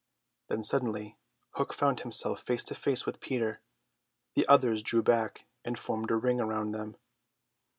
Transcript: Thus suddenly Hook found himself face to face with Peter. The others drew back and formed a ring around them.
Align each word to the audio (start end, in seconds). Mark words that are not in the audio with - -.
Thus 0.47 0.67
suddenly 0.67 1.19
Hook 1.51 1.73
found 1.75 1.99
himself 1.99 2.41
face 2.41 2.63
to 2.63 2.73
face 2.73 3.05
with 3.05 3.19
Peter. 3.19 3.61
The 4.33 4.47
others 4.47 4.81
drew 4.81 5.03
back 5.03 5.45
and 5.63 5.77
formed 5.77 6.09
a 6.09 6.15
ring 6.15 6.41
around 6.41 6.71
them. 6.71 6.97